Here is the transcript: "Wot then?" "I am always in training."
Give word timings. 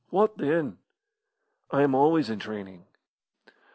"Wot 0.09 0.35
then?" 0.35 0.79
"I 1.69 1.83
am 1.83 1.93
always 1.93 2.31
in 2.31 2.39
training." 2.39 2.87